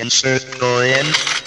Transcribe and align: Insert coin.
Insert 0.00 0.58
coin. 0.58 1.39